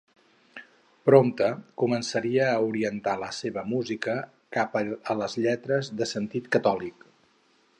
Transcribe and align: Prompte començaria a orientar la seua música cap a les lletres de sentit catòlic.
Prompte 1.09 1.49
començaria 1.81 2.47
a 2.53 2.63
orientar 2.69 3.13
la 3.25 3.29
seua 3.41 3.65
música 3.75 4.15
cap 4.57 4.79
a 4.83 5.17
les 5.21 5.37
lletres 5.45 5.93
de 6.01 6.09
sentit 6.15 6.49
catòlic. 6.57 7.07